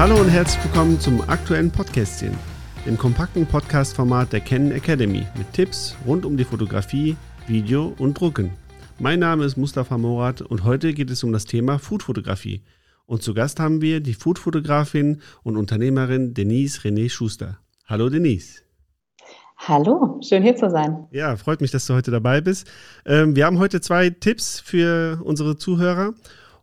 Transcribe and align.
Hallo 0.00 0.18
und 0.18 0.30
herzlich 0.30 0.64
willkommen 0.64 0.98
zum 0.98 1.20
aktuellen 1.28 1.70
Podcastchen, 1.70 2.32
dem 2.86 2.96
kompakten 2.96 3.44
Podcast-Format 3.44 4.32
der 4.32 4.40
Canon 4.40 4.72
Academy 4.72 5.26
mit 5.36 5.52
Tipps 5.52 5.94
rund 6.06 6.24
um 6.24 6.38
die 6.38 6.44
Fotografie, 6.44 7.18
Video 7.46 7.94
und 7.98 8.18
Drucken. 8.18 8.50
Mein 8.98 9.18
Name 9.18 9.44
ist 9.44 9.58
Mustafa 9.58 9.98
Morat 9.98 10.40
und 10.40 10.64
heute 10.64 10.94
geht 10.94 11.10
es 11.10 11.22
um 11.22 11.34
das 11.34 11.44
Thema 11.44 11.78
Foodfotografie. 11.78 12.64
Und 13.04 13.22
zu 13.22 13.34
Gast 13.34 13.60
haben 13.60 13.82
wir 13.82 14.00
die 14.00 14.14
Foodfotografin 14.14 15.20
und 15.42 15.58
Unternehmerin 15.58 16.32
Denise 16.32 16.80
René 16.80 17.10
Schuster. 17.10 17.58
Hallo 17.84 18.08
Denise. 18.08 18.62
Hallo, 19.58 20.18
schön 20.26 20.42
hier 20.42 20.56
zu 20.56 20.70
sein. 20.70 21.08
Ja, 21.10 21.36
freut 21.36 21.60
mich, 21.60 21.72
dass 21.72 21.86
du 21.86 21.92
heute 21.92 22.10
dabei 22.10 22.40
bist. 22.40 22.66
Ähm, 23.04 23.36
wir 23.36 23.44
haben 23.44 23.58
heute 23.58 23.82
zwei 23.82 24.08
Tipps 24.08 24.60
für 24.60 25.20
unsere 25.22 25.58
Zuhörer. 25.58 26.14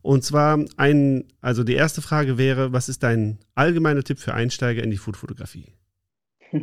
Und 0.01 0.23
zwar 0.23 0.59
ein, 0.77 1.25
also 1.41 1.63
die 1.63 1.75
erste 1.75 2.01
Frage 2.01 2.37
wäre, 2.37 2.73
was 2.73 2.89
ist 2.89 3.03
dein 3.03 3.39
allgemeiner 3.55 4.03
Tipp 4.03 4.19
für 4.19 4.33
Einsteiger 4.33 4.83
in 4.83 4.91
die 4.91 4.97
Foodfotografie? 4.97 5.73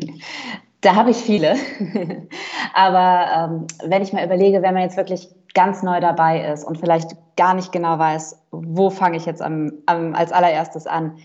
Da 0.81 0.97
habe 0.97 1.13
ich 1.13 1.17
viele. 1.17 1.57
Aber 2.75 3.27
ähm, 3.35 3.67
wenn 3.89 4.03
ich 4.03 4.13
mal 4.13 4.23
überlege, 4.23 4.61
wenn 4.61 4.75
man 4.75 4.83
jetzt 4.83 4.99
wirklich 4.99 5.31
ganz 5.55 5.83
neu 5.83 5.99
dabei 5.99 6.53
ist 6.53 6.63
und 6.63 6.77
vielleicht 6.77 7.17
gar 7.37 7.55
nicht 7.55 7.73
genau 7.73 7.99
weiß, 7.99 8.39
wo 8.51 8.91
fange 8.91 9.17
ich 9.17 9.25
jetzt 9.25 9.41
am, 9.41 9.73
am, 9.87 10.15
als 10.15 10.31
allererstes 10.31 10.87
an, 10.87 11.17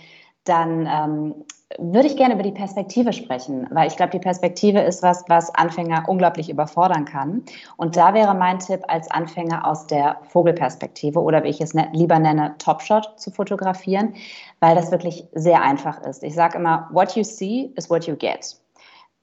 dann 0.46 0.88
ähm, 0.90 1.36
würde 1.78 2.08
ich 2.08 2.18
gerne 2.18 2.34
über 2.34 2.44
die 2.44 2.52
Perspektive 2.52 3.14
sprechen, 3.14 3.68
weil 3.70 3.88
ich 3.88 3.96
glaube, 3.96 4.12
die 4.12 4.20
Perspektive 4.20 4.80
ist 4.80 5.04
was, 5.04 5.24
was 5.28 5.54
Anfänger 5.54 6.06
unglaublich 6.08 6.50
überfordern 6.50 7.06
kann. 7.06 7.44
Und 7.78 7.96
da 7.96 8.14
wäre 8.14 8.34
mein 8.34 8.58
Tipp 8.60 8.82
als 8.88 9.10
Anfänger 9.12 9.68
aus 9.68 9.86
der 9.86 10.18
Vogelperspektive 10.30 11.22
oder 11.22 11.44
wie 11.44 11.50
ich 11.50 11.62
es 11.62 11.76
ne-, 11.76 11.90
lieber 11.94 12.18
nenne, 12.18 12.56
Topshot 12.58 13.20
zu 13.20 13.30
fotografieren, 13.30 14.16
weil 14.60 14.76
das 14.76 14.92
wirklich 14.92 15.28
sehr 15.34 15.62
einfach 15.62 16.02
ist. 16.02 16.24
Ich 16.24 16.34
sage 16.34 16.58
immer, 16.58 16.90
what 16.92 17.16
you 17.16 17.24
see 17.24 17.72
is 17.76 17.90
what 17.90 18.08
you 18.08 18.16
get 18.16 18.60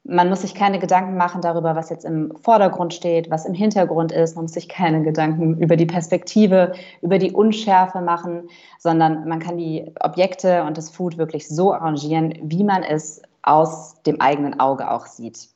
man 0.07 0.29
muss 0.29 0.41
sich 0.41 0.55
keine 0.55 0.79
Gedanken 0.79 1.17
machen 1.17 1.41
darüber, 1.41 1.75
was 1.75 1.89
jetzt 1.89 2.05
im 2.05 2.33
Vordergrund 2.41 2.93
steht, 2.93 3.29
was 3.29 3.45
im 3.45 3.53
Hintergrund 3.53 4.11
ist. 4.11 4.35
Man 4.35 4.45
muss 4.45 4.53
sich 4.53 4.69
keine 4.69 5.03
Gedanken 5.03 5.57
über 5.57 5.75
die 5.75 5.85
Perspektive, 5.85 6.71
über 7.01 7.17
die 7.17 7.31
Unschärfe 7.31 8.01
machen, 8.01 8.49
sondern 8.79 9.27
man 9.27 9.39
kann 9.39 9.57
die 9.57 9.91
Objekte 9.99 10.63
und 10.63 10.77
das 10.77 10.89
Food 10.89 11.17
wirklich 11.17 11.47
so 11.47 11.73
arrangieren, 11.73 12.33
wie 12.41 12.63
man 12.63 12.83
es 12.83 13.21
aus 13.41 14.01
dem 14.03 14.21
eigenen 14.21 14.59
Auge 14.59 14.89
auch 14.89 15.05
sieht. 15.05 15.49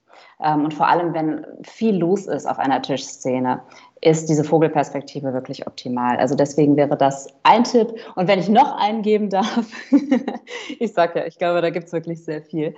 Ähm, 0.43 0.65
und 0.65 0.73
vor 0.73 0.87
allem, 0.87 1.13
wenn 1.13 1.45
viel 1.63 1.95
los 1.95 2.25
ist 2.25 2.45
auf 2.45 2.59
einer 2.59 2.81
Tischszene, 2.81 3.61
ist 4.01 4.29
diese 4.29 4.43
Vogelperspektive 4.43 5.33
wirklich 5.33 5.67
optimal. 5.67 6.17
Also 6.17 6.35
deswegen 6.35 6.75
wäre 6.75 6.97
das 6.97 7.27
ein 7.43 7.63
Tipp. 7.63 7.93
Und 8.15 8.27
wenn 8.27 8.39
ich 8.39 8.49
noch 8.49 8.75
einen 8.77 9.03
geben 9.03 9.29
darf, 9.29 9.65
ich 10.79 10.93
sage 10.93 11.19
ja, 11.19 11.25
ich 11.25 11.37
glaube, 11.37 11.61
da 11.61 11.69
gibt 11.69 11.87
es 11.87 11.93
wirklich 11.93 12.23
sehr 12.25 12.41
viel. 12.41 12.75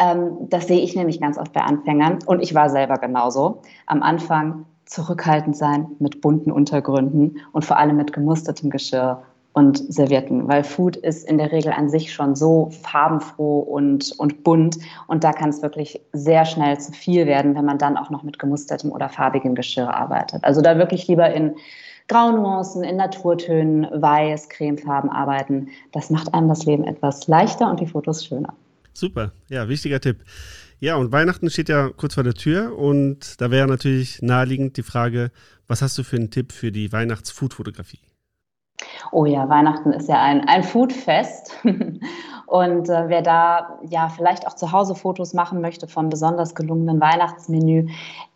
Ähm, 0.00 0.48
das 0.48 0.66
sehe 0.66 0.80
ich 0.80 0.96
nämlich 0.96 1.20
ganz 1.20 1.38
oft 1.38 1.52
bei 1.52 1.60
Anfängern 1.60 2.18
und 2.26 2.42
ich 2.42 2.54
war 2.54 2.70
selber 2.70 2.96
genauso. 2.96 3.60
Am 3.86 4.02
Anfang 4.02 4.64
zurückhaltend 4.86 5.56
sein 5.56 5.88
mit 6.00 6.20
bunten 6.20 6.50
Untergründen 6.50 7.36
und 7.52 7.64
vor 7.64 7.76
allem 7.76 7.96
mit 7.96 8.12
gemustertem 8.12 8.70
Geschirr 8.70 9.22
und 9.52 9.78
Servietten, 9.92 10.48
weil 10.48 10.64
Food 10.64 10.96
ist 10.96 11.28
in 11.28 11.36
der 11.36 11.52
Regel 11.52 11.72
an 11.72 11.88
sich 11.88 12.12
schon 12.12 12.34
so 12.34 12.70
farbenfroh 12.82 13.60
und, 13.60 14.12
und 14.18 14.42
bunt 14.42 14.78
und 15.06 15.22
da 15.22 15.32
kann 15.32 15.50
es 15.50 15.60
wirklich 15.60 16.00
sehr 16.12 16.44
schnell 16.44 16.78
zu 16.78 16.92
viel 16.92 17.26
werden, 17.26 17.54
wenn 17.54 17.64
man 17.64 17.78
dann 17.78 17.96
auch 17.96 18.10
noch 18.10 18.22
mit 18.22 18.38
gemustertem 18.38 18.90
oder 18.92 19.08
farbigem 19.08 19.54
Geschirr 19.54 19.92
arbeitet. 19.92 20.44
Also 20.44 20.62
da 20.62 20.78
wirklich 20.78 21.08
lieber 21.08 21.32
in 21.32 21.56
Graunuancen, 22.08 22.82
in 22.82 22.96
Naturtönen, 22.96 23.86
Weiß, 23.92 24.48
Cremefarben 24.48 25.10
arbeiten. 25.10 25.68
Das 25.92 26.10
macht 26.10 26.32
einem 26.34 26.48
das 26.48 26.64
Leben 26.64 26.84
etwas 26.84 27.28
leichter 27.28 27.70
und 27.70 27.78
die 27.78 27.86
Fotos 27.86 28.24
schöner. 28.24 28.54
Super, 28.92 29.32
ja, 29.48 29.68
wichtiger 29.68 30.00
Tipp. 30.00 30.24
Ja, 30.78 30.96
und 30.96 31.12
Weihnachten 31.12 31.50
steht 31.50 31.68
ja 31.68 31.90
kurz 31.90 32.14
vor 32.14 32.24
der 32.24 32.34
Tür 32.34 32.78
und 32.78 33.40
da 33.40 33.50
wäre 33.50 33.68
natürlich 33.68 34.22
naheliegend 34.22 34.76
die 34.76 34.82
Frage, 34.82 35.30
was 35.68 35.82
hast 35.82 35.98
du 35.98 36.02
für 36.02 36.16
einen 36.16 36.30
Tipp 36.30 36.52
für 36.52 36.72
die 36.72 36.90
Weihnachts-Food-Fotografie? 36.90 38.00
Oh 39.12 39.26
ja, 39.26 39.48
Weihnachten 39.48 39.92
ist 39.92 40.08
ja 40.08 40.22
ein, 40.22 40.40
ein 40.48 40.62
Foodfest. 40.62 41.52
Und 42.50 42.88
äh, 42.88 43.04
wer 43.06 43.22
da 43.22 43.78
ja 43.88 44.08
vielleicht 44.08 44.44
auch 44.44 44.56
zu 44.56 44.72
Hause 44.72 44.96
Fotos 44.96 45.34
machen 45.34 45.60
möchte 45.60 45.86
vom 45.86 46.08
besonders 46.08 46.56
gelungenen 46.56 47.00
Weihnachtsmenü, 47.00 47.86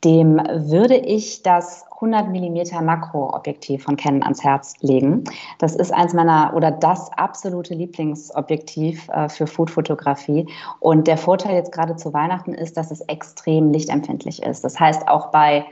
dem 0.05 0.37
würde 0.37 0.95
ich 0.95 1.43
das 1.43 1.85
100 1.97 2.29
mm 2.29 2.85
Makroobjektiv 2.85 3.83
von 3.83 3.97
Canon 3.97 4.23
ans 4.23 4.45
Herz 4.45 4.75
legen. 4.83 5.25
Das 5.59 5.75
ist 5.75 5.93
eins 5.93 6.15
meiner 6.15 6.53
oder 6.55 6.71
das 6.71 7.11
absolute 7.15 7.75
Lieblingsobjektiv 7.75 9.09
äh, 9.09 9.29
für 9.29 9.49
Foodfotografie. 9.49 10.47
Und 10.79 11.09
der 11.09 11.17
Vorteil 11.17 11.57
jetzt 11.57 11.73
gerade 11.73 11.97
zu 11.97 12.13
Weihnachten 12.13 12.55
ist, 12.55 12.77
dass 12.77 12.93
es 12.93 13.01
extrem 13.01 13.73
lichtempfindlich 13.73 14.45
ist. 14.45 14.63
Das 14.63 14.79
heißt, 14.79 15.09
auch 15.09 15.33
bei 15.33 15.67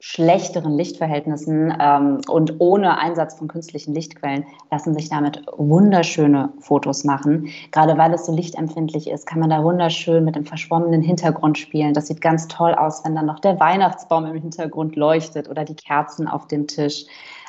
schlechteren 0.00 0.76
Lichtverhältnissen 0.76 1.76
ähm, 1.80 2.20
und 2.28 2.60
ohne 2.60 2.98
Einsatz 2.98 3.34
von 3.34 3.48
künstlichen 3.48 3.94
Lichtquellen 3.94 4.46
lassen 4.70 4.94
sich 4.94 5.08
damit 5.08 5.42
wunderschöne 5.56 6.52
Fotos 6.60 7.02
machen. 7.02 7.48
Gerade 7.72 7.98
weil 7.98 8.14
es 8.14 8.24
so 8.26 8.32
lichtempfindlich 8.32 9.10
ist, 9.10 9.26
kann 9.26 9.40
man 9.40 9.50
da 9.50 9.64
wunderschön 9.64 10.24
mit 10.24 10.36
dem 10.36 10.44
verschwommenen 10.46 11.02
Hintergrund 11.02 11.58
spielen. 11.58 11.94
Das 11.94 12.06
sieht 12.06 12.20
ganz 12.20 12.46
toll 12.46 12.74
aus, 12.74 13.04
wenn 13.04 13.16
dann 13.16 13.26
noch 13.26 13.40
der 13.40 13.58
Weihnachtsbaum 13.58 14.26
im 14.26 14.40
Hintergrund 14.40 14.94
leuchtet 14.94 15.48
oder 15.48 15.64
die 15.64 15.74
Kerzen 15.76 16.28
auf 16.28 16.46
dem 16.46 16.68
Tisch. 16.68 17.04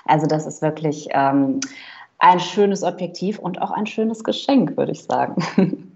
Also 0.05 0.25
das 0.25 0.47
ist 0.47 0.63
wirklich 0.63 1.07
ähm, 1.11 1.59
ein 2.17 2.39
schönes 2.39 2.83
Objektiv 2.83 3.37
und 3.37 3.61
auch 3.61 3.71
ein 3.71 3.85
schönes 3.85 4.23
Geschenk, 4.23 4.75
würde 4.75 4.91
ich 4.91 5.03
sagen. 5.03 5.35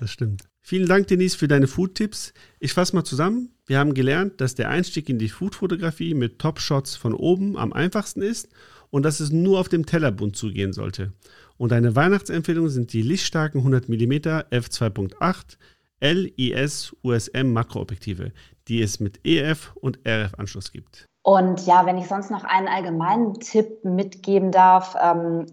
Das 0.00 0.10
stimmt. 0.10 0.42
Vielen 0.66 0.88
Dank, 0.88 1.08
Denise, 1.08 1.36
für 1.36 1.46
deine 1.46 1.66
Food-Tipps. 1.66 2.32
Ich 2.58 2.72
fasse 2.72 2.96
mal 2.96 3.04
zusammen. 3.04 3.50
Wir 3.66 3.78
haben 3.78 3.92
gelernt, 3.92 4.40
dass 4.40 4.54
der 4.54 4.70
Einstieg 4.70 5.10
in 5.10 5.18
die 5.18 5.28
Food-Fotografie 5.28 6.14
mit 6.14 6.38
Top-Shots 6.38 6.96
von 6.96 7.12
oben 7.12 7.58
am 7.58 7.74
einfachsten 7.74 8.22
ist 8.22 8.48
und 8.88 9.02
dass 9.02 9.20
es 9.20 9.30
nur 9.30 9.60
auf 9.60 9.68
dem 9.68 9.84
Tellerbund 9.84 10.36
zugehen 10.36 10.72
sollte. 10.72 11.12
Und 11.58 11.74
eine 11.74 11.94
Weihnachtsempfehlung 11.94 12.70
sind 12.70 12.94
die 12.94 13.02
lichtstarken 13.02 13.58
100 13.58 13.90
mm 13.90 14.12
f2.8 14.12 15.58
LIS 16.00 16.96
USM 17.02 17.52
Makroobjektive, 17.52 18.32
die 18.66 18.80
es 18.80 19.00
mit 19.00 19.20
EF 19.22 19.76
und 19.76 19.98
RF-Anschluss 20.08 20.72
gibt. 20.72 21.04
Und 21.20 21.66
ja, 21.66 21.84
wenn 21.84 21.98
ich 21.98 22.06
sonst 22.06 22.30
noch 22.30 22.44
einen 22.44 22.68
allgemeinen 22.68 23.34
Tipp 23.34 23.84
mitgeben 23.84 24.50
darf, 24.50 24.96
ähm, 24.98 25.44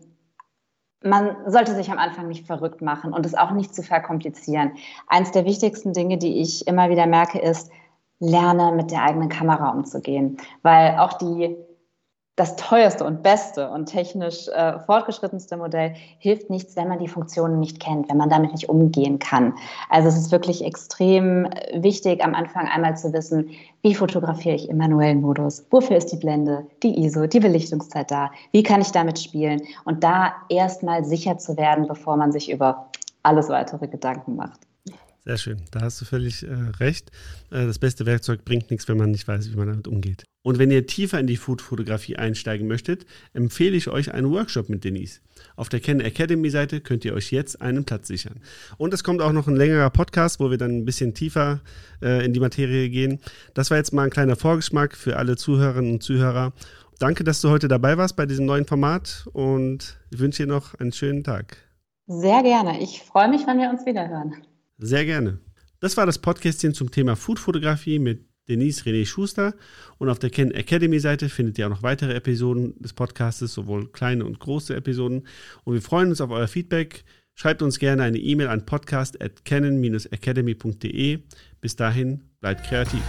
man 1.04 1.36
sollte 1.48 1.76
sich 1.76 1.92
am 1.92 1.98
Anfang 1.98 2.28
nicht 2.28 2.46
verrückt 2.46 2.82
machen 2.82 3.14
und 3.14 3.26
es 3.26 3.36
auch 3.36 3.52
nicht 3.52 3.74
zu 3.74 3.84
verkomplizieren. 3.84 4.74
Eins 5.08 5.32
der 5.32 5.46
wichtigsten 5.46 5.94
Dinge, 5.94 6.18
die 6.18 6.42
ich 6.42 6.68
immer 6.68 6.90
wieder 6.90 7.08
merke, 7.08 7.40
ist, 7.40 7.72
lerne 8.20 8.72
mit 8.72 8.92
der 8.92 9.04
eigenen 9.04 9.30
Kamera 9.30 9.70
umzugehen, 9.70 10.38
weil 10.62 10.98
auch 11.00 11.14
die 11.14 11.58
das 12.42 12.56
teuerste 12.56 13.06
und 13.06 13.22
beste 13.22 13.70
und 13.70 13.86
technisch 13.86 14.48
äh, 14.48 14.80
fortgeschrittenste 14.80 15.58
Modell 15.58 15.94
hilft 16.18 16.50
nichts, 16.50 16.76
wenn 16.76 16.88
man 16.88 16.98
die 16.98 17.08
Funktionen 17.08 17.60
nicht 17.60 17.80
kennt, 17.80 18.10
wenn 18.10 18.18
man 18.18 18.32
damit 18.32 18.52
nicht 18.52 18.68
umgehen 18.68 19.20
kann. 19.20 19.54
Also 19.92 20.10
es 20.10 20.18
ist 20.18 20.32
wirklich 20.32 20.66
extrem 20.66 21.48
wichtig, 21.76 22.24
am 22.24 22.34
Anfang 22.34 22.68
einmal 22.68 22.98
zu 22.98 23.14
wissen, 23.14 23.52
wie 23.84 23.94
fotografiere 23.94 24.56
ich 24.56 24.70
im 24.70 24.78
manuellen 24.78 25.22
Modus, 25.22 25.64
wofür 25.70 25.98
ist 25.98 26.12
die 26.12 26.18
Blende, 26.18 26.66
die 26.82 27.04
ISO, 27.04 27.28
die 27.28 27.40
Belichtungszeit 27.40 28.10
da, 28.10 28.32
wie 28.52 28.64
kann 28.64 28.82
ich 28.82 28.92
damit 28.92 29.20
spielen? 29.20 29.62
Und 29.86 30.04
da 30.04 30.34
erstmal 30.50 31.04
sicher 31.04 31.38
zu 31.38 31.58
werden, 31.58 31.88
bevor 31.88 32.18
man 32.18 32.32
sich 32.32 32.50
über 32.50 32.88
alles 33.22 33.50
weitere 33.50 33.88
Gedanken 33.88 34.36
macht. 34.36 34.62
Sehr 35.24 35.38
schön, 35.38 35.62
da 35.70 35.82
hast 35.82 36.02
du 36.02 36.06
völlig 36.06 36.42
äh, 36.44 36.52
recht. 36.80 37.12
Äh, 37.52 37.68
das 37.68 37.78
beste 37.78 38.08
Werkzeug 38.08 38.44
bringt 38.44 38.72
nichts, 38.72 38.88
wenn 38.88 38.98
man 38.98 39.12
nicht 39.12 39.28
weiß, 39.28 39.52
wie 39.52 39.56
man 39.56 39.68
damit 39.68 39.88
umgeht. 39.88 40.24
Und 40.42 40.58
wenn 40.58 40.72
ihr 40.72 40.88
tiefer 40.88 41.20
in 41.20 41.28
die 41.28 41.38
Food-Fotografie 41.38 42.16
einsteigen 42.16 42.68
möchtet, 42.68 43.06
empfehle 43.34 43.78
ich 43.78 43.88
euch 43.88 44.12
einen 44.12 44.32
Workshop 44.32 44.70
mit 44.70 44.84
Denise. 44.84 45.22
Auf 45.56 45.70
der 45.70 45.80
Canon 45.80 46.02
Academy 46.02 46.50
Seite 46.50 46.82
könnt 46.82 47.06
ihr 47.06 47.14
euch 47.14 47.32
jetzt 47.32 47.62
einen 47.62 47.86
Platz 47.86 48.08
sichern. 48.08 48.42
Und 48.78 48.96
es 48.96 49.04
kommt 49.04 49.22
auch 49.22 49.32
noch 49.32 49.48
ein 49.48 49.56
längerer 49.56 49.92
Podcast, 49.92 50.40
wo 50.40 50.50
wir 50.50 50.58
dann 50.58 50.72
ein 50.72 50.86
bisschen 50.86 51.14
tiefer 51.14 51.62
äh, 52.02 52.26
in 52.26 52.34
die 52.34 52.40
Materie 52.40 52.90
gehen. 52.90 53.20
Das 53.54 53.70
war 53.70 53.78
jetzt 53.78 53.94
mal 53.94 54.06
ein 54.06 54.10
kleiner 54.10 54.36
Vorgeschmack 54.36 54.96
für 54.96 55.18
alle 55.18 55.36
Zuhörerinnen 55.36 55.94
und 55.94 56.04
Zuhörer. 56.04 56.54
Danke, 56.98 57.24
dass 57.24 57.42
du 57.42 57.50
heute 57.50 57.68
dabei 57.68 57.98
warst 57.98 58.16
bei 58.16 58.26
diesem 58.26 58.48
neuen 58.48 58.66
Format 58.66 59.28
und 59.34 60.00
ich 60.10 60.20
wünsche 60.20 60.44
dir 60.44 60.52
noch 60.52 60.74
einen 60.76 60.94
schönen 60.94 61.24
Tag. 61.24 61.58
Sehr 62.08 62.42
gerne. 62.42 62.82
Ich 62.82 63.02
freue 63.04 63.30
mich, 63.30 63.46
wenn 63.46 63.60
wir 63.60 63.70
uns 63.70 63.86
wiederhören. 63.86 64.36
Sehr 64.84 65.06
gerne. 65.06 65.38
Das 65.80 65.96
war 65.96 66.08
das 66.08 66.18
Podcastchen 66.18 66.74
zum 66.74 66.90
Thema 66.90 67.16
Foodfotografie 67.16 68.00
mit 68.00 68.26
Denise 68.50 68.82
René 68.82 69.06
Schuster. 69.06 69.54
Und 70.00 70.10
auf 70.10 70.18
der 70.18 70.32
Ken 70.32 70.50
Academy 70.50 71.00
Seite 71.00 71.30
findet 71.30 71.60
ihr 71.60 71.68
auch 71.68 71.70
noch 71.70 71.84
weitere 71.84 72.16
Episoden 72.16 72.74
des 72.82 72.94
Podcastes, 72.94 73.54
sowohl 73.54 73.92
kleine 73.92 74.26
und 74.26 74.40
große 74.40 74.76
Episoden. 74.76 75.28
Und 75.66 75.76
wir 75.76 75.84
freuen 75.84 76.10
uns 76.10 76.20
auf 76.20 76.32
euer 76.32 76.48
Feedback. 76.48 77.04
Schreibt 77.36 77.62
uns 77.62 77.78
gerne 77.78 78.02
eine 78.02 78.18
E-Mail 78.18 78.48
an 78.48 78.66
podcast 78.66 79.22
at 79.22 79.46
canon-academy.de. 79.46 81.20
Bis 81.62 81.76
dahin, 81.76 82.24
bleibt 82.40 82.66
kreativ. 82.66 83.04